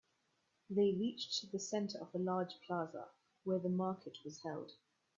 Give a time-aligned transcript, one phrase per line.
[0.71, 3.09] They reached the center of a large plaza
[3.43, 4.71] where the market was held.